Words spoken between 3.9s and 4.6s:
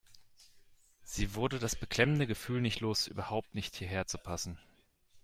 zu passen.